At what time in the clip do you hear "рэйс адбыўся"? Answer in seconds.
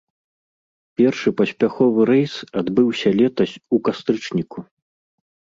2.11-3.09